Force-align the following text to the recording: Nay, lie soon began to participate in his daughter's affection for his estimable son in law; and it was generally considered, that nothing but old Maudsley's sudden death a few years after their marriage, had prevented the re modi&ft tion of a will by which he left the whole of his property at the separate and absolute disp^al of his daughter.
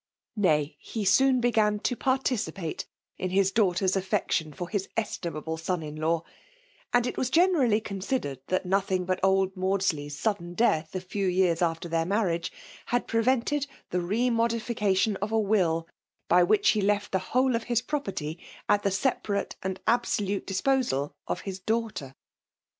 Nay, 0.35 0.61
lie 0.95 1.03
soon 1.03 1.39
began 1.39 1.77
to 1.81 1.95
participate 1.95 2.87
in 3.19 3.29
his 3.29 3.51
daughter's 3.51 3.95
affection 3.95 4.51
for 4.51 4.67
his 4.67 4.89
estimable 4.97 5.57
son 5.57 5.83
in 5.83 5.95
law; 5.95 6.23
and 6.91 7.05
it 7.05 7.19
was 7.19 7.29
generally 7.29 7.79
considered, 7.79 8.39
that 8.47 8.65
nothing 8.65 9.05
but 9.05 9.19
old 9.21 9.55
Maudsley's 9.55 10.17
sudden 10.17 10.55
death 10.55 10.95
a 10.95 11.01
few 11.01 11.27
years 11.27 11.61
after 11.61 11.87
their 11.87 12.07
marriage, 12.07 12.51
had 12.87 13.05
prevented 13.07 13.67
the 13.91 14.01
re 14.01 14.31
modi&ft 14.31 14.97
tion 14.97 15.17
of 15.17 15.31
a 15.31 15.37
will 15.39 15.87
by 16.27 16.41
which 16.41 16.69
he 16.69 16.81
left 16.81 17.11
the 17.11 17.19
whole 17.19 17.55
of 17.55 17.65
his 17.65 17.83
property 17.83 18.39
at 18.67 18.81
the 18.81 18.89
separate 18.89 19.55
and 19.61 19.79
absolute 19.85 20.47
disp^al 20.47 21.11
of 21.27 21.41
his 21.41 21.59
daughter. 21.59 22.15